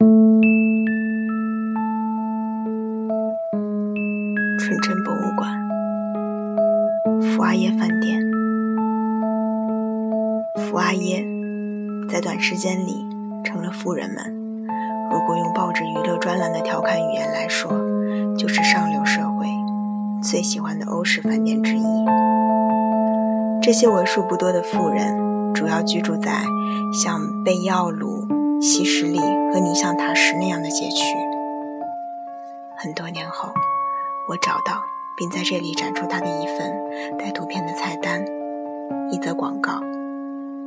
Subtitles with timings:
[0.00, 0.08] 纯
[4.80, 5.52] 真博物馆，
[7.20, 8.18] 福阿耶饭店。
[10.56, 11.22] 福阿耶
[12.08, 13.06] 在短时间里
[13.44, 14.24] 成了富人们，
[15.12, 17.70] 如果用报纸娱乐专栏的调侃语言来说，
[18.38, 19.46] 就是上流社会
[20.22, 22.06] 最喜欢的欧式饭店之一。
[23.60, 26.40] 这些为数不多的富人，主要居住在
[26.90, 28.26] 像贝奥鲁、
[28.60, 29.18] 西什里
[29.52, 31.04] 和你像塔什那样的街区。
[32.76, 33.52] 很多年后。
[34.28, 34.84] 我找到
[35.16, 38.24] 并在这里展出他的一份带图片的菜单、
[39.10, 39.80] 一则广告、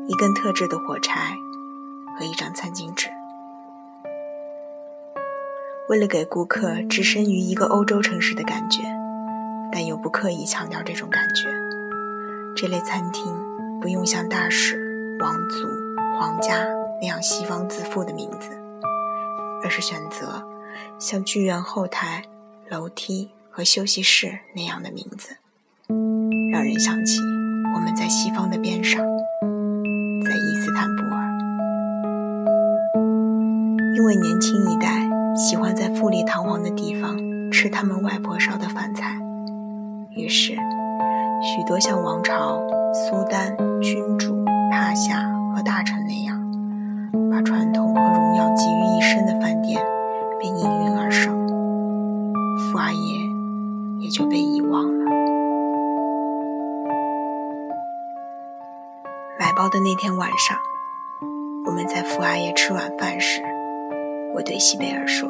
[0.05, 1.31] 一根特制的火柴
[2.19, 3.07] 和一张餐巾纸。
[5.87, 8.81] 为了给顾客置身于一个欧洲城市的感觉，
[9.71, 11.49] 但又不刻意强调这种感觉，
[12.53, 13.33] 这类餐厅
[13.79, 15.69] 不用像大使、王族、
[16.19, 16.67] 皇家
[17.01, 18.49] 那样西方自负的名字，
[19.63, 20.43] 而是选择
[20.99, 22.23] 像剧院后台、
[22.69, 23.31] 楼梯。
[23.55, 25.37] 和休息室那样的名字，
[26.51, 27.19] 让人想起
[27.75, 28.99] 我们在西方的边上，
[30.25, 31.21] 在伊斯坦布尔。
[33.95, 37.15] 因为年轻一代喜欢在富丽堂皇的地方
[37.51, 39.19] 吃他们外婆烧的饭菜，
[40.09, 42.59] 于是许多像王朝、
[42.91, 46.41] 苏丹、君主、帕夏和大臣那样，
[47.29, 49.81] 把传统和荣耀集于一身的饭店
[50.39, 51.47] 便应运而生。
[52.57, 53.33] 富阿爷。
[54.03, 55.05] 也就被遗忘了。
[59.39, 60.57] 买包的那天晚上，
[61.65, 63.41] 我们在傅阿爷吃晚饭时，
[64.35, 65.29] 我对西贝尔说：“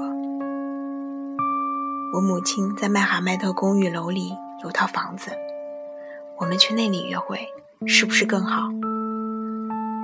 [2.16, 5.30] 我母亲在麦哈迈特公寓楼里有套房子，
[6.40, 7.48] 我们去那里约会，
[7.86, 8.64] 是不是更好？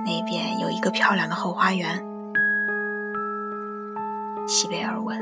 [0.04, 2.04] 那边有一个漂亮的后花园。”
[4.46, 5.18] 西贝尔问。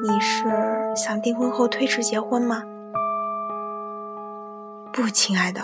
[0.00, 0.46] 你是
[0.94, 2.62] 想订婚后推迟结婚吗？
[4.92, 5.60] 不，亲爱的，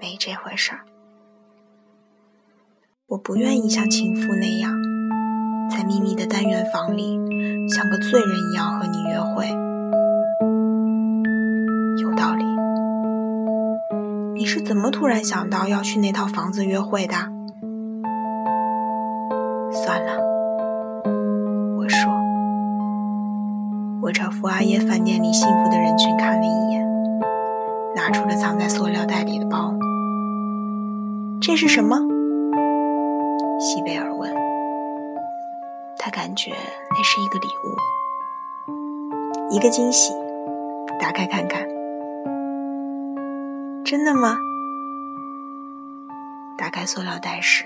[0.00, 0.80] 没这回事儿。
[3.08, 4.70] 我不愿意像情妇那样，
[5.70, 7.18] 在秘密的单元房里，
[7.68, 9.48] 像个罪人一样和你约会。
[12.02, 12.51] 有道理。
[14.34, 17.14] 你是怎么突然想到要去那套房子约会的？
[19.72, 20.18] 算了。
[21.78, 22.10] 我说。
[24.02, 26.84] 我朝福阿耶饭店里幸福的人群看了一眼，
[27.94, 29.72] 拿出了藏在塑料袋里的包。
[31.40, 31.96] 这是什么？
[33.60, 34.34] 西贝尔问。
[35.98, 37.76] 他感觉那是一个礼物，
[39.54, 40.12] 一个惊喜。
[41.00, 41.64] 打开看看。
[43.84, 44.38] 真的吗？
[46.56, 47.64] 打开塑料袋时，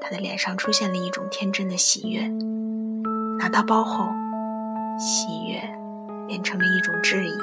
[0.00, 2.26] 他的脸上出现了一种天真的喜悦。
[3.38, 4.08] 拿到包后。
[4.98, 5.60] 喜悦
[6.26, 7.38] 变成了一种质疑，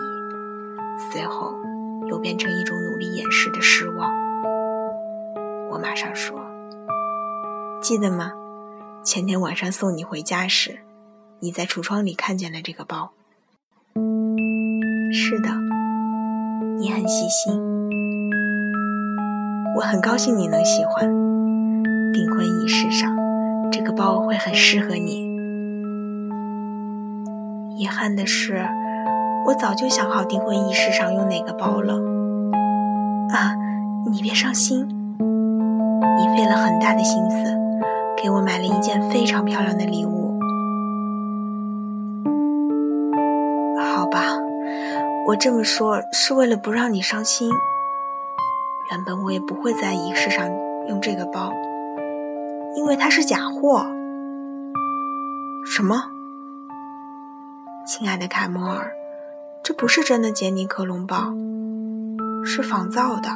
[1.10, 1.56] 随后
[2.10, 4.14] 又变成一种努力掩饰的失望。
[5.70, 6.38] 我马上说
[7.82, 8.34] ：“记得吗？
[9.06, 10.80] 前天晚上送你回家时，
[11.40, 13.14] 你在橱窗里看见了这个包。
[15.14, 15.48] ”“是的，
[16.78, 17.54] 你很细心，
[19.78, 21.10] 我很高兴你能喜欢。
[22.14, 23.16] 订婚仪式上，
[23.72, 25.24] 这个包会很适合你。”
[27.80, 28.68] 遗憾的是，
[29.48, 31.94] 我早就想好订婚仪式上用哪个包了。
[33.34, 33.56] 啊，
[34.12, 34.86] 你别伤心，
[35.20, 37.38] 你费了很大的心思，
[38.22, 40.15] 给我买了一件非常漂亮的礼物。
[45.28, 47.52] 我这么说是为了不让你伤心。
[48.92, 50.48] 原本我也不会在仪式上
[50.88, 51.52] 用这个包，
[52.76, 53.88] 因为它是假货。
[55.66, 56.04] 什么？
[57.88, 58.92] 亲爱的凯莫尔，
[59.64, 61.34] 这不是真的杰尼克隆包，
[62.46, 63.30] 是仿造的。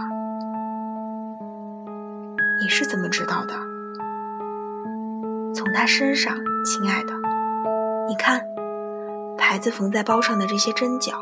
[2.61, 3.55] 你是怎么知道的？
[5.55, 7.13] 从他身上，亲爱的，
[8.07, 8.45] 你看，
[9.39, 11.13] 牌子缝在包上的这些针脚，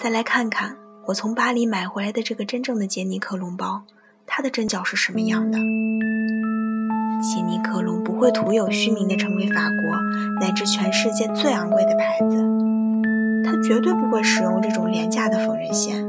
[0.00, 3.82] 再来看看我从巴黎买回来的这个真正的杰尼克隆包，
[4.28, 5.58] 它的针脚是什么样的？
[7.20, 12.36] 杰尼克隆不会徒有虚名的成为法国乃至全世界最昂贵的牌子，
[13.44, 16.06] 它绝对不会使用这种廉价的缝纫线。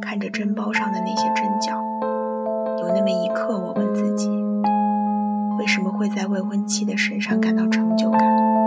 [0.00, 1.80] 看着针包上的那些针脚，
[2.80, 4.28] 有那么一刻，我问自己：
[5.60, 8.59] 为什么会在未婚妻的身上感到成就感？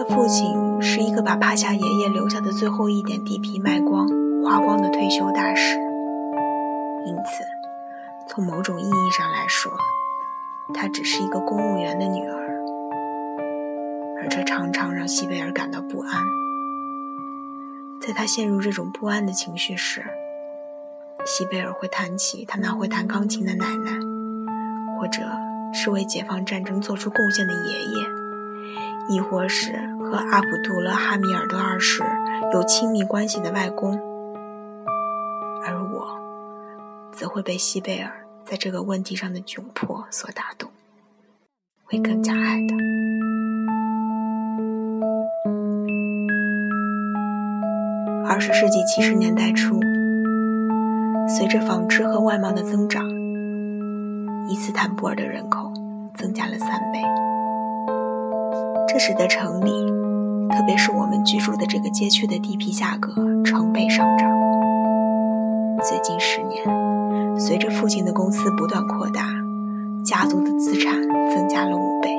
[0.00, 4.08] 他父亲是一个把帕夏爷爷留下的最后一点地皮卖光、
[4.42, 5.76] 花光的退休大师。
[7.04, 7.44] 因此，
[8.26, 9.70] 从某种意义上来说，
[10.72, 12.64] 她只是一个公务员的女儿，
[14.22, 16.10] 而这常常让西贝尔感到不安。
[18.00, 20.02] 在他陷入这种不安的情绪时，
[21.26, 23.90] 西贝尔会谈起他那会弹钢琴的奶奶，
[24.98, 25.20] 或者
[25.74, 28.19] 是为解放战争做出贡献的爷爷，
[29.08, 32.02] 亦或是和阿卜杜勒哈米尔德二世
[32.52, 33.98] 有亲密关系的外公。
[35.64, 36.18] 而我，
[37.12, 38.10] 则会被西贝尔
[38.44, 40.70] 在这个问题上的窘迫所打动，
[41.84, 42.76] 会更加爱他。
[48.28, 49.80] 二十世纪七十年代初，
[51.28, 53.04] 随着纺织和外贸的增长，
[54.48, 55.72] 伊斯坦布尔的人口
[56.14, 57.00] 增加了三倍。
[58.92, 59.70] 这使得城里，
[60.50, 63.14] 特别是我们居住的这个街区的地皮价格
[63.44, 64.28] 成倍上涨。
[65.84, 66.66] 最近十年，
[67.38, 69.28] 随着父亲的公司不断扩大，
[70.04, 71.00] 家族的资产
[71.30, 72.10] 增加了五倍。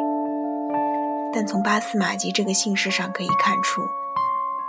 [1.33, 3.81] 但从巴斯马吉这个姓氏上可以看出。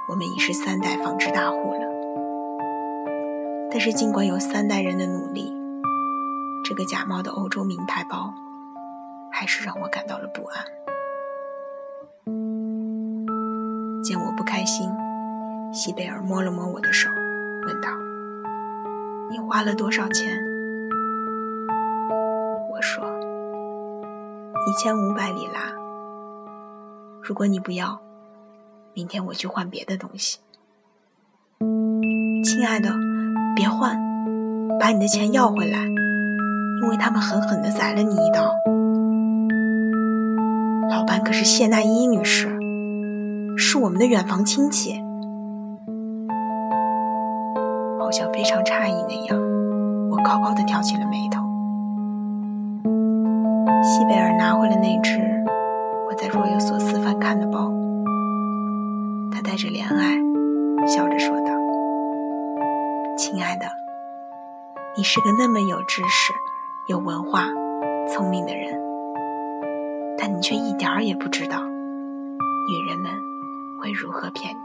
[0.09, 1.87] 我们已是三代纺织大户了，
[3.71, 5.55] 但是尽管有三代人的努力，
[6.65, 8.35] 这个假冒的欧洲名牌包，
[9.31, 10.82] 还是让我感到了不安。
[14.03, 14.91] 见我不开心，
[15.73, 17.09] 西贝尔摸了摸我的手，
[17.67, 17.89] 问道
[19.31, 20.37] ：“你花了多少钱？”
[22.73, 23.05] 我说
[24.67, 25.73] ：“一千五百里拉。
[27.23, 28.01] 如果你不要。”
[28.95, 30.39] 明天我去换别的东西，
[32.45, 32.91] 亲爱的，
[33.57, 33.99] 别换，
[34.79, 35.79] 把你的钱要回来，
[36.83, 38.53] 因为他们狠狠地宰了你一刀。
[40.91, 42.52] 老板可是谢娜伊女士，
[43.65, 45.01] 是我们的远房亲戚，
[48.01, 49.41] 好像非常诧异那样，
[50.11, 51.41] 我高高的挑起了眉头。
[53.83, 55.21] 西贝尔拿回了那只
[56.09, 57.73] 我在若有所思翻看的包。
[59.31, 60.19] 他带着怜爱，
[60.87, 61.53] 笑着说道
[63.17, 63.67] ：“亲爱的，
[64.97, 66.33] 你是个那么有知识、
[66.89, 67.47] 有文化、
[68.09, 68.79] 聪明的人，
[70.19, 73.11] 但你却一点儿也不知道，女人们
[73.83, 74.61] 会如何骗你。”